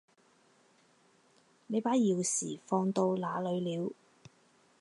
[1.67, 3.91] 你把钥匙放到哪里了？